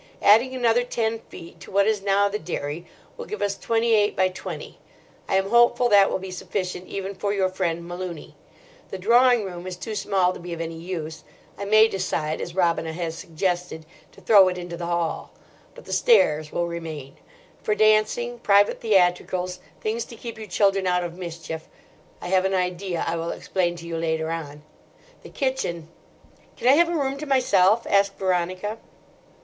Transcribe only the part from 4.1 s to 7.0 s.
by twenty. I am hopeful that will be sufficient